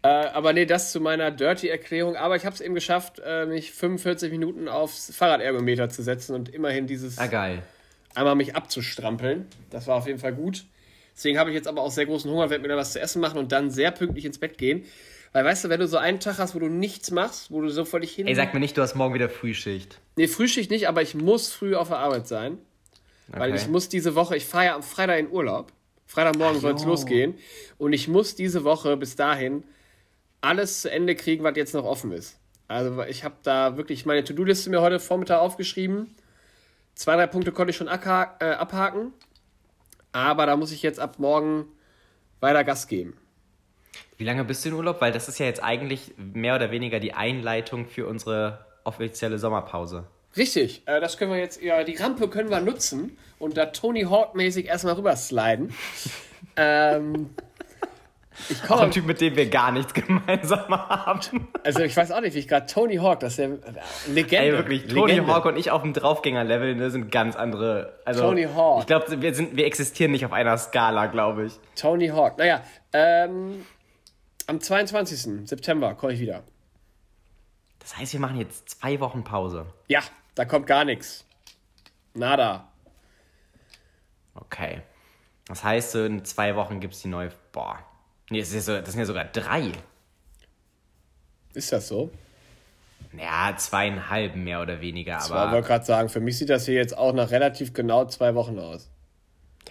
[0.02, 2.16] Äh, aber nee, das zu meiner Dirty-Erklärung.
[2.16, 6.48] Aber ich habe es eben geschafft, äh, mich 45 Minuten aufs Fahrradergometer zu setzen und
[6.48, 7.18] immerhin dieses.
[7.18, 7.62] Ah, geil.
[8.14, 9.46] Einmal mich abzustrampeln.
[9.70, 10.64] Das war auf jeden Fall gut.
[11.16, 13.20] Deswegen habe ich jetzt aber auch sehr großen Hunger, werde mir da was zu essen
[13.20, 14.84] machen und dann sehr pünktlich ins Bett gehen.
[15.36, 17.68] Weil weißt du, wenn du so einen Tag hast, wo du nichts machst, wo du
[17.68, 18.26] so dich hin.
[18.26, 20.00] Ey, sag mir nicht, du hast morgen wieder Frühschicht.
[20.16, 22.56] Nee, Frühschicht nicht, aber ich muss früh auf der Arbeit sein.
[23.28, 23.40] Okay.
[23.40, 25.74] Weil ich muss diese Woche, ich fahre ja am Freitag in Urlaub.
[26.06, 27.34] Freitagmorgen soll es losgehen.
[27.76, 29.64] Und ich muss diese Woche bis dahin
[30.40, 32.38] alles zu Ende kriegen, was jetzt noch offen ist.
[32.66, 36.16] Also ich habe da wirklich meine To-Do-Liste mir heute Vormittag aufgeschrieben.
[36.94, 39.12] Zwei, drei Punkte konnte ich schon äh, abhaken.
[40.12, 41.66] Aber da muss ich jetzt ab morgen
[42.40, 43.18] weiter Gas geben.
[44.18, 45.00] Wie lange bist du in Urlaub?
[45.00, 50.04] Weil das ist ja jetzt eigentlich mehr oder weniger die Einleitung für unsere offizielle Sommerpause.
[50.36, 54.02] Richtig, äh, das können wir jetzt, ja, die Rampe können wir nutzen und da Tony
[54.02, 55.74] Hawk-mäßig erstmal rüber sliden.
[56.56, 57.30] ähm,
[58.50, 58.82] ich komme.
[58.82, 61.48] Ein Typ, mit dem wir gar nichts gemeinsam haben.
[61.64, 63.48] Also ich weiß auch nicht, wie ich gerade Tony Hawk, das ist ja
[64.12, 64.46] Legende.
[64.46, 65.34] Ey, wirklich, Tony Legende.
[65.34, 67.94] Hawk und ich auf dem Draufgänger-Level ne, sind ganz andere.
[68.04, 68.80] Also, Tony Hawk.
[68.80, 71.54] Ich glaube, wir, wir existieren nicht auf einer Skala, glaube ich.
[71.76, 72.36] Tony Hawk.
[72.36, 72.60] Naja,
[72.92, 73.64] ähm,
[74.46, 75.48] am 22.
[75.48, 76.44] September komme ich wieder.
[77.78, 79.66] Das heißt, wir machen jetzt zwei Wochen Pause.
[79.88, 80.02] Ja,
[80.34, 81.24] da kommt gar nichts.
[82.14, 82.68] Nada.
[84.34, 84.82] Okay.
[85.46, 87.30] Das heißt, so in zwei Wochen gibt es die neue.
[87.52, 87.78] Boah.
[88.30, 89.70] Nee, das, ist ja so, das sind ja sogar drei.
[91.54, 92.10] Ist das so?
[93.12, 95.18] Ja, zweieinhalb mehr oder weniger.
[95.18, 98.04] Aber ich wollte gerade sagen, für mich sieht das hier jetzt auch nach relativ genau
[98.06, 98.90] zwei Wochen aus.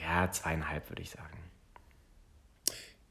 [0.02, 1.38] Ja, zweieinhalb würde ich sagen.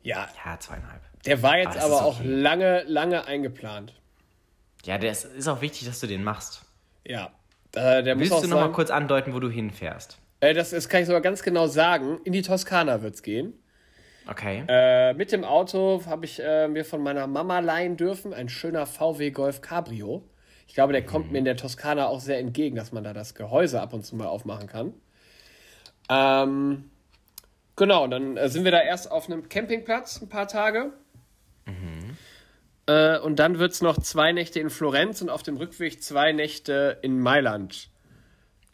[0.02, 0.28] Ja.
[0.44, 1.02] Ja, zweieinhalb.
[1.26, 2.28] Der war jetzt aber, aber auch okay.
[2.28, 3.94] lange, lange eingeplant.
[4.84, 6.62] Ja, der ist, ist auch wichtig, dass du den machst.
[7.06, 7.30] Ja.
[7.74, 10.18] Äh, der Willst muss du noch mal kurz andeuten, wo du hinfährst?
[10.40, 12.20] Äh, das, das kann ich sogar ganz genau sagen.
[12.24, 13.54] In die Toskana wird es gehen.
[14.30, 14.64] Okay.
[14.68, 18.32] Äh, mit dem Auto habe ich äh, mir von meiner Mama leihen dürfen.
[18.32, 20.22] Ein schöner VW Golf Cabrio.
[20.66, 21.06] Ich glaube, der mhm.
[21.06, 24.04] kommt mir in der Toskana auch sehr entgegen, dass man da das Gehäuse ab und
[24.04, 24.94] zu mal aufmachen kann.
[26.08, 26.90] Ähm,
[27.76, 30.92] genau, dann äh, sind wir da erst auf einem Campingplatz ein paar Tage.
[31.66, 32.16] Mhm.
[32.86, 36.32] Äh, und dann wird es noch zwei Nächte in Florenz und auf dem Rückweg zwei
[36.32, 37.88] Nächte in Mailand.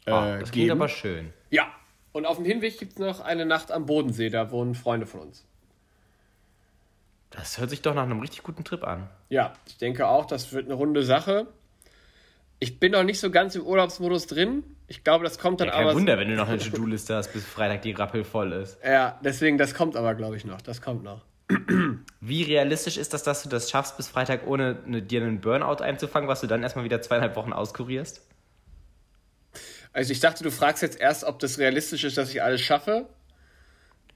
[0.06, 1.32] Äh, oh, das klingt aber schön.
[1.50, 1.72] Ja.
[2.12, 5.20] Und auf dem Hinweg gibt es noch eine Nacht am Bodensee, da wohnen Freunde von
[5.20, 5.46] uns.
[7.30, 9.08] Das hört sich doch nach einem richtig guten Trip an.
[9.28, 11.46] Ja, ich denke auch, das wird eine runde Sache.
[12.58, 14.64] Ich bin noch nicht so ganz im Urlaubsmodus drin.
[14.88, 15.90] Ich glaube, das kommt dann ja, kein aber.
[15.90, 18.78] Kein Wunder, wenn du noch eine To-Do-Liste hast, bis Freitag die Rappel voll ist.
[18.84, 20.60] Ja, deswegen, das kommt aber, glaube ich, noch.
[20.60, 21.24] Das kommt noch.
[22.20, 25.82] Wie realistisch ist das, dass du das schaffst, bis Freitag ohne eine, dir einen Burnout
[25.82, 28.22] einzufangen, was du dann erstmal wieder zweieinhalb Wochen auskurierst?
[29.92, 33.06] Also ich dachte, du fragst jetzt erst, ob das realistisch ist, dass ich alles schaffe.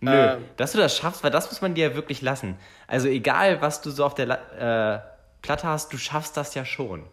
[0.01, 2.57] Nö, äh, dass du das schaffst, weil das muss man dir ja wirklich lassen.
[2.87, 5.01] Also egal, was du so auf der äh,
[5.42, 7.05] Platte hast, du schaffst das ja schon.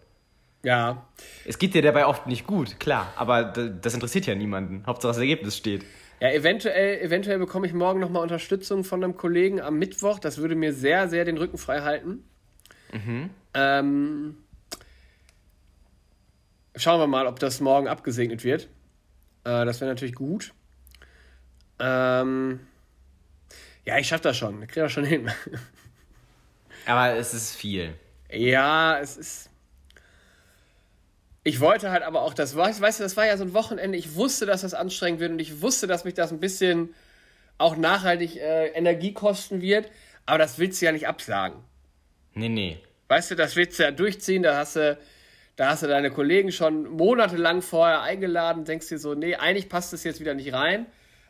[0.63, 1.05] Ja.
[1.45, 4.83] Es geht dir dabei oft nicht gut, klar, aber das interessiert ja niemanden.
[4.85, 5.85] Hauptsache das Ergebnis steht.
[6.21, 10.19] Ja, eventuell, eventuell bekomme ich morgen nochmal Unterstützung von einem Kollegen am Mittwoch.
[10.19, 12.23] Das würde mir sehr, sehr den Rücken frei halten.
[12.93, 13.31] Mhm.
[13.55, 14.37] Ähm,
[16.75, 18.69] schauen wir mal, ob das morgen abgesegnet wird.
[19.45, 20.53] Äh, das wäre natürlich gut.
[21.79, 22.59] Ähm,
[23.85, 24.61] ja, ich schaffe das schon.
[24.61, 25.27] Ich kriege das schon hin.
[26.85, 27.95] Aber es ist viel.
[28.31, 29.50] Ja, es ist
[31.43, 34.15] ich wollte halt aber auch das, weißt du, das war ja so ein Wochenende, ich
[34.15, 36.93] wusste, dass das anstrengend wird und ich wusste, dass mich das ein bisschen
[37.57, 39.89] auch nachhaltig äh, Energie kosten wird,
[40.25, 41.59] aber das willst du ja nicht absagen.
[42.33, 42.77] Nee, nee.
[43.07, 44.97] Weißt du, das willst du ja durchziehen, da hast du,
[45.55, 49.93] da hast du deine Kollegen schon monatelang vorher eingeladen, denkst dir so, nee, eigentlich passt
[49.93, 50.85] das jetzt wieder nicht rein,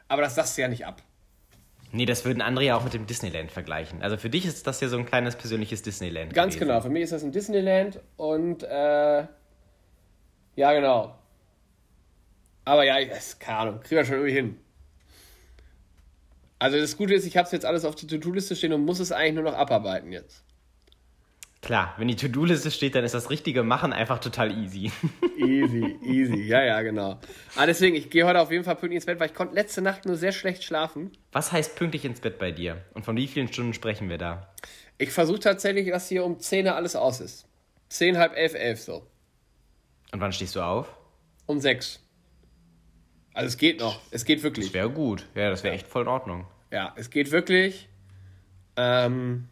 [0.07, 1.01] aber das sagst du ja nicht ab.
[1.93, 4.01] Nee, das würden andere ja auch mit dem Disneyland vergleichen.
[4.01, 6.33] Also für dich ist das ja so ein kleines persönliches Disneyland.
[6.33, 6.69] Ganz gewesen.
[6.69, 9.25] genau, für mich ist das ein Disneyland und äh,
[10.55, 11.15] ja, genau.
[12.65, 13.09] Aber ja, ich,
[13.39, 14.57] keine Ahnung, kriegen wir schon irgendwie hin.
[16.59, 18.99] Also das Gute ist, ich habe es jetzt alles auf der To-Do-Liste stehen und muss
[18.99, 20.43] es eigentlich nur noch abarbeiten jetzt.
[21.61, 24.91] Klar, wenn die To-Do-Liste steht, dann ist das richtige Machen einfach total easy.
[25.37, 27.19] easy, easy, ja, ja, genau.
[27.55, 29.81] Aber deswegen, ich gehe heute auf jeden Fall pünktlich ins Bett, weil ich konnte letzte
[29.81, 31.11] Nacht nur sehr schlecht schlafen.
[31.31, 32.83] Was heißt pünktlich ins Bett bei dir?
[32.93, 34.53] Und von wie vielen Stunden sprechen wir da?
[34.97, 37.47] Ich versuche tatsächlich, dass hier um 10 alles aus ist.
[37.89, 39.10] 10, halb 11, 11 so.
[40.11, 40.93] Und wann stehst du auf?
[41.45, 41.99] Um sechs.
[43.33, 43.99] Also es geht noch.
[44.11, 44.67] Es geht wirklich.
[44.67, 45.25] Das wäre gut.
[45.35, 46.47] Ja, das wäre echt voll in Ordnung.
[46.69, 47.87] Ja, es geht wirklich.
[48.75, 49.47] Ähm,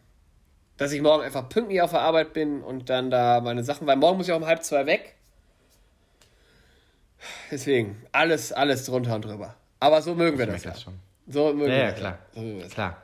[0.76, 3.96] dass ich morgen einfach pünktlich auf der Arbeit bin und dann da meine Sachen, weil
[3.96, 5.14] morgen muss ich auch um halb zwei weg.
[7.50, 9.54] Deswegen, alles, alles drunter und drüber.
[9.78, 10.80] Aber so mögen wir das, das ja.
[10.84, 10.98] Schon.
[11.26, 12.18] So mögen ja, wir ja, klar.
[12.34, 13.02] So klar.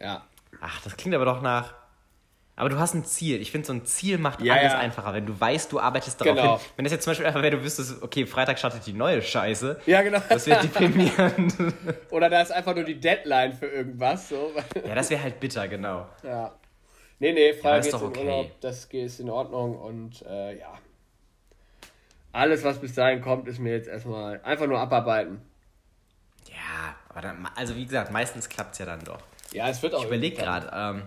[0.00, 0.26] Ja.
[0.60, 1.74] Ach, das klingt aber doch nach
[2.60, 3.40] Aber du hast ein Ziel.
[3.40, 4.78] Ich finde, so ein Ziel macht ja, alles ja.
[4.78, 6.58] einfacher, wenn du weißt, du arbeitest darauf genau.
[6.58, 6.66] hin.
[6.76, 9.80] Wenn das jetzt zum Beispiel einfach wäre, du wüsstest, okay, Freitag startet die neue Scheiße.
[9.86, 10.18] Ja, genau.
[10.28, 11.54] Das wäre deprimierend.
[12.10, 14.28] Oder da ist einfach nur die Deadline für irgendwas.
[14.28, 14.52] So.
[14.86, 16.06] Ja, das wäre halt bitter, genau.
[16.22, 16.52] Ja.
[17.18, 18.20] Nee, nee, Freitag ja, geht's okay.
[18.20, 20.78] in Urlaub, das ist in Ordnung und äh, ja.
[22.32, 25.40] Alles, was bis dahin kommt, ist mir jetzt erstmal einfach nur abarbeiten.
[26.46, 29.20] Ja, aber dann, also wie gesagt, meistens klappt es ja dann doch.
[29.52, 30.00] Ja, es wird auch.
[30.00, 31.02] Ich überlege gerade, ähm,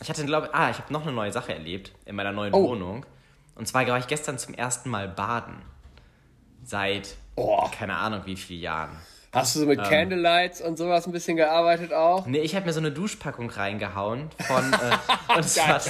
[0.00, 2.68] ich hatte, glaube ah, ich habe noch eine neue Sache erlebt in meiner neuen oh.
[2.68, 3.06] Wohnung.
[3.54, 5.62] Und zwar war ich gestern zum ersten Mal baden.
[6.64, 7.68] Seit, oh.
[7.76, 8.98] keine Ahnung wie vielen Jahren.
[9.34, 12.26] Hast du so mit ähm, Candlelights und sowas ein bisschen gearbeitet auch?
[12.26, 14.72] Nee, ich habe mir so eine Duschpackung reingehauen von.
[14.72, 15.80] Äh, und es war,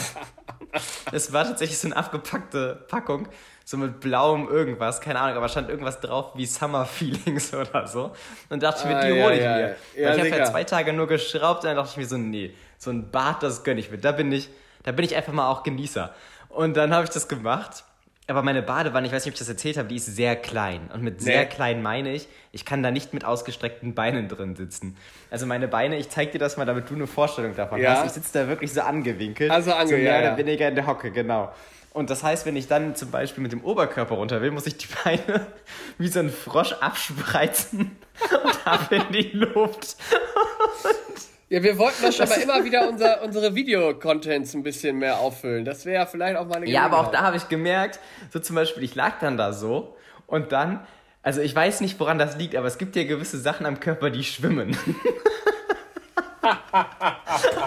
[1.12, 3.29] es war tatsächlich so eine abgepackte Packung,
[3.64, 8.12] so mit blauem irgendwas, keine Ahnung, aber stand irgendwas drauf wie Summer Feelings oder so.
[8.49, 9.77] Und dachte ich mir, ah, die hole ich ja, mir.
[9.97, 12.55] Ja, ich habe ja zwei Tage nur geschraubt und dann dachte ich mir so, nee,
[12.85, 13.99] so ein Bad, das gönne ich mir.
[13.99, 14.49] Da bin ich,
[14.83, 16.14] da bin ich einfach mal auch Genießer.
[16.49, 17.85] Und dann habe ich das gemacht
[18.27, 20.88] aber meine Badewanne, ich weiß nicht, ob ich das erzählt habe, die ist sehr klein.
[20.92, 21.47] Und mit sehr nee.
[21.47, 24.97] klein meine ich, ich kann da nicht mit ausgestreckten Beinen drin sitzen.
[25.31, 27.97] Also meine Beine, ich zeig dir das mal, damit du eine Vorstellung davon ja.
[27.97, 28.07] hast.
[28.07, 29.51] Ich sitze da wirklich so angewinkelt.
[29.51, 30.07] Also angewinkelt.
[30.07, 31.53] So mehr ja, oder weniger in der Hocke, genau.
[31.92, 34.79] Und das heißt, wenn ich dann zum Beispiel mit dem Oberkörper runter will, muss ich
[34.79, 35.47] die Beine
[35.99, 37.94] wie so ein Frosch abspreizen
[38.44, 39.97] und ab in die Luft.
[41.55, 45.64] Ja, wir wollten das schon mal immer wieder unser, unsere Videocontents ein bisschen mehr auffüllen.
[45.64, 48.01] Das wäre ja vielleicht auch mal eine Ja, aber auch da habe ich gemerkt,
[48.33, 50.85] so zum Beispiel, ich lag dann da so und dann,
[51.23, 54.11] also ich weiß nicht, woran das liegt, aber es gibt ja gewisse Sachen am Körper,
[54.11, 54.71] die schwimmen.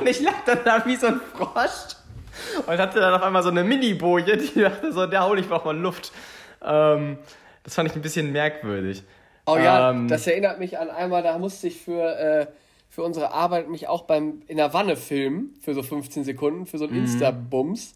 [0.02, 1.96] und ich lag dann da wie so ein Frosch
[2.66, 5.78] und hatte dann auf einmal so eine Mini-Boje, die dachte so, da hole ich mal
[5.78, 6.12] Luft.
[6.62, 7.20] Ähm,
[7.64, 9.04] das fand ich ein bisschen merkwürdig.
[9.46, 12.04] Oh ja, ähm, das erinnert mich an einmal, da musste ich für...
[12.20, 12.48] Äh,
[12.90, 16.78] für unsere Arbeit mich auch beim in der Wanne filmen für so 15 Sekunden, für
[16.78, 17.04] so einen mhm.
[17.04, 17.94] Insta-Bums.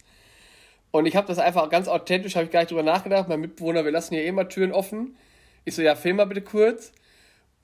[0.91, 3.29] Und ich habe das einfach ganz authentisch, habe ich gar nicht drüber nachgedacht.
[3.29, 5.15] Mein Mitbewohner, wir lassen hier immer Türen offen.
[5.63, 6.91] Ich so, ja, film mal bitte kurz.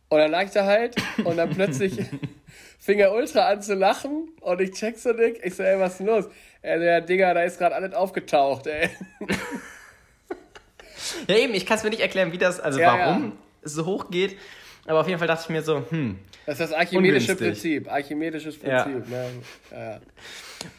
[0.10, 2.00] Und dann lag ich da halt und dann plötzlich
[2.80, 5.42] fing er ultra an zu lachen und ich check so dick.
[5.44, 6.26] Ich so, ey, was ist denn los?
[6.62, 8.90] Er so, ja, Digga, da ist gerade alles aufgetaucht, ey.
[11.28, 13.32] ja, eben, ich kann es mir nicht erklären, wie das, also ja, warum ja.
[13.64, 14.38] es so hoch geht.
[14.88, 16.18] Aber auf jeden Fall dachte ich mir so, hm.
[16.46, 17.92] Das ist das archimedische Prinzip.
[17.92, 19.10] Archimedisches Prinzip.
[19.12, 19.18] Ja.
[19.18, 19.30] Ne?
[19.72, 20.00] Ja.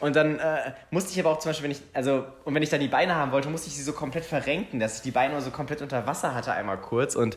[0.01, 2.71] Und dann äh, musste ich aber auch zum Beispiel, wenn ich, also, und wenn ich
[2.71, 5.39] dann die Beine haben wollte, musste ich sie so komplett verrenken, dass ich die Beine
[5.43, 7.15] so komplett unter Wasser hatte einmal kurz.
[7.15, 7.37] Und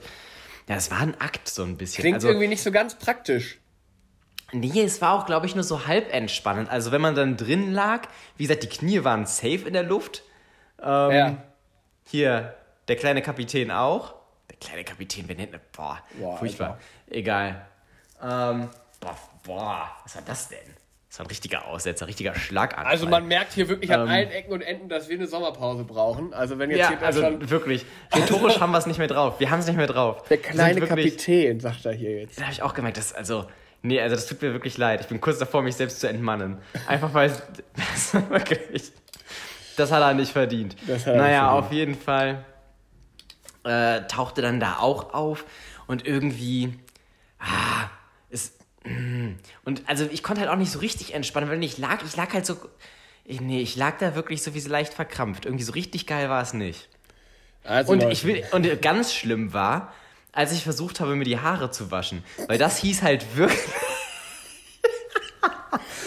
[0.69, 2.01] ja, es war ein Akt so ein bisschen.
[2.01, 3.59] Klingt also, irgendwie nicht so ganz praktisch.
[4.53, 6.69] Nee, es war auch, glaube ich, nur so halb entspannend.
[6.69, 8.07] Also wenn man dann drin lag,
[8.37, 10.23] wie gesagt, die Knie waren safe in der Luft.
[10.81, 11.43] Ähm, ja.
[12.07, 12.55] Hier,
[12.87, 14.20] der kleine Kapitän auch
[14.61, 16.71] kleine Kapitän Benedne, boah, boah furchtbar.
[16.71, 17.17] Alter.
[17.17, 17.65] Egal.
[18.21, 18.69] Ähm,
[18.99, 20.59] boah, boah, was war das denn?
[21.09, 22.85] Das war ein richtiger Aussetzer, ein richtiger Schlaganfall.
[22.85, 25.83] Also man merkt hier wirklich an ähm, allen Ecken und Enden, dass wir eine Sommerpause
[25.83, 26.33] brauchen.
[26.33, 29.37] Also wenn jetzt ja, hier also schon wirklich, rhetorisch haben wir es nicht mehr drauf.
[29.41, 30.23] Wir haben es nicht mehr drauf.
[30.29, 32.39] Der kleine wirklich, Kapitän, sagt er hier jetzt.
[32.39, 33.45] Da habe ich auch gemerkt, dass, also,
[33.81, 35.01] nee, also das tut mir wirklich leid.
[35.01, 36.59] Ich bin kurz davor, mich selbst zu entmannen.
[36.87, 38.93] Einfach weil es, wirklich,
[39.75, 40.77] das hat er nicht verdient.
[40.87, 41.65] Das hat er naja, verdient.
[41.65, 42.45] auf jeden Fall
[43.63, 45.45] äh, tauchte dann da auch auf
[45.87, 46.73] und irgendwie,
[47.39, 47.89] ah,
[48.29, 49.33] ist, mm.
[49.65, 52.33] und also ich konnte halt auch nicht so richtig entspannen, weil ich lag, ich lag
[52.33, 52.57] halt so,
[53.25, 55.45] nee, ich lag da wirklich so wie so leicht verkrampft.
[55.45, 56.89] Irgendwie so richtig geil war es nicht.
[57.63, 59.93] Also und ich will, und ganz schlimm war,
[60.31, 63.59] als ich versucht habe, mir die Haare zu waschen, weil das hieß halt wirklich.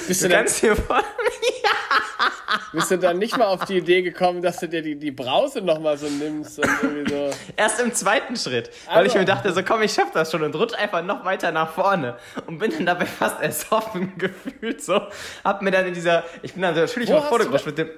[0.07, 1.03] Bist du, du kannst dir vor
[2.72, 5.61] bist du dann nicht mal auf die Idee gekommen, dass du dir die, die Brause
[5.62, 7.31] nochmal so nimmst und irgendwie so.
[7.57, 9.09] Erst im zweiten Schritt, weil also.
[9.11, 11.72] ich mir dachte, so komm, ich schaff das schon und rutsch einfach noch weiter nach
[11.72, 15.00] vorne und bin dann dabei fast ersoffen gefühlt so.
[15.44, 17.88] Hab mir dann in dieser, ich bin dann natürlich Wo mal vorgerutscht mit dem,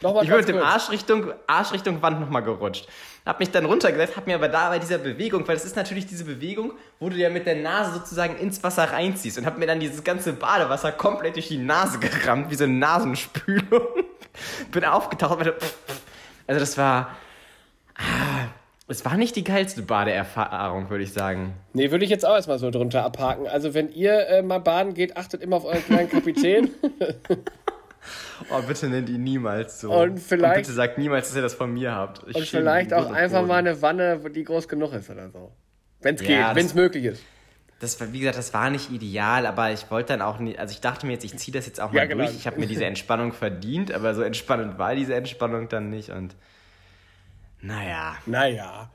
[0.00, 2.86] ich bin mit dem Arsch Richtung, Arsch Richtung Wand nochmal gerutscht.
[3.24, 6.06] Hab mich dann runtergesetzt, hab mir aber da bei dieser Bewegung, weil das ist natürlich
[6.06, 9.66] diese Bewegung, wo du ja mit der Nase sozusagen ins Wasser reinziehst und hab mir
[9.66, 13.86] dann dieses ganze Badewasser komplett durch die Nase gerammt, wie so eine Nasenspülung.
[14.70, 15.38] bin aufgetaucht.
[16.46, 17.16] Also das war...
[17.96, 18.48] Ah,
[18.88, 21.54] es war nicht die geilste Badeerfahrung, würde ich sagen.
[21.72, 23.48] Nee, würde ich jetzt auch erstmal so drunter abhaken.
[23.48, 26.70] Also wenn ihr äh, mal baden geht, achtet immer auf euren kleinen Kapitän.
[28.50, 29.92] Oh, bitte nennt ihn niemals so.
[29.92, 32.22] Und, vielleicht, und bitte sagt niemals, dass ihr das von mir habt.
[32.28, 35.52] Ich und vielleicht auch einfach mal eine Wanne, die groß genug ist oder so.
[36.00, 37.22] Wenn es ja, geht, wenn es möglich ist.
[37.80, 40.80] Das, wie gesagt, das war nicht ideal, aber ich wollte dann auch nicht, also ich
[40.80, 42.24] dachte mir jetzt, ich ziehe das jetzt auch mal ja, genau.
[42.24, 42.36] durch.
[42.36, 46.36] Ich habe mir diese Entspannung verdient, aber so entspannend war diese Entspannung dann nicht und
[47.60, 48.16] naja.
[48.26, 48.90] Naja.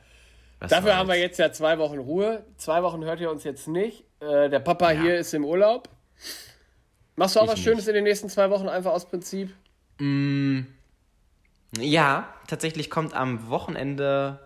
[0.60, 2.46] Dafür haben wir jetzt ja zwei Wochen Ruhe.
[2.58, 4.06] Zwei Wochen hört ihr uns jetzt nicht.
[4.20, 5.02] Äh, der Papa ja.
[5.02, 5.90] hier ist im Urlaub.
[7.22, 9.54] Machst du auch ich was Schönes in den nächsten zwei Wochen einfach aus Prinzip?
[10.00, 10.62] Mm,
[11.78, 14.40] ja, tatsächlich kommt am Wochenende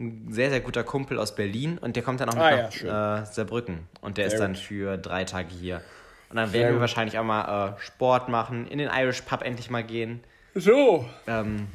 [0.00, 3.22] ein sehr, sehr guter Kumpel aus Berlin und der kommt dann auch ah, nach ja,
[3.22, 3.88] äh, Saarbrücken.
[4.00, 4.62] Und der sehr ist dann gut.
[4.62, 5.82] für drei Tage hier.
[6.30, 9.68] Und dann werden wir wahrscheinlich auch mal äh, Sport machen, in den Irish Pub endlich
[9.68, 10.24] mal gehen.
[10.54, 11.06] So.
[11.26, 11.68] Ähm,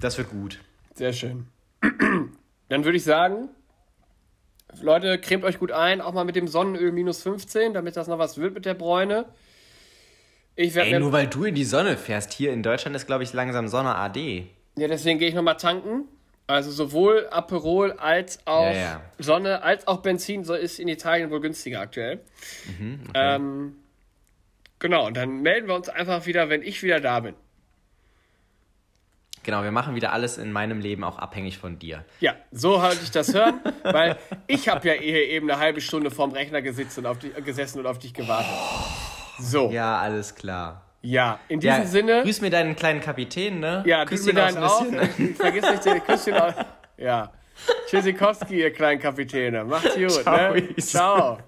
[0.00, 0.58] das wird gut.
[0.94, 1.46] Sehr schön.
[2.68, 3.48] Dann würde ich sagen,
[4.82, 8.18] Leute, cremt euch gut ein, auch mal mit dem Sonnenöl minus 15, damit das noch
[8.18, 9.24] was wird mit der Bräune.
[10.60, 12.32] Ich Ey, nur weil du in die Sonne fährst.
[12.32, 14.44] Hier in Deutschland ist, glaube ich, langsam Sonne AD.
[14.76, 16.08] Ja, deswegen gehe ich nochmal tanken.
[16.48, 19.02] Also sowohl Aperol als auch ja, ja.
[19.20, 22.18] Sonne als auch Benzin ist in Italien wohl günstiger aktuell.
[22.76, 23.36] Mhm, okay.
[23.36, 23.76] ähm,
[24.80, 27.34] genau, und dann melden wir uns einfach wieder, wenn ich wieder da bin.
[29.44, 32.04] Genau, wir machen wieder alles in meinem Leben auch abhängig von dir.
[32.18, 34.16] Ja, so halte ich das hören, weil
[34.48, 37.78] ich habe ja hier eben eine halbe Stunde vorm Rechner gesessen und auf, die, gesessen
[37.78, 38.50] und auf dich gewartet.
[39.38, 39.70] So.
[39.70, 40.82] Ja, alles klar.
[41.00, 42.22] Ja, in diesem ja, Sinne.
[42.22, 43.82] Grüß mir deinen kleinen Kapitän, ne?
[43.86, 44.84] Ja, grüß mir deinen auch.
[45.36, 46.54] Vergiss nicht den Küsschen auch.
[46.96, 47.32] Ja.
[47.88, 49.64] Tschüssikowski, ihr kleinen Kapitäne.
[49.64, 50.76] Macht's gut, Ciao, ne?
[50.76, 51.38] Ciao.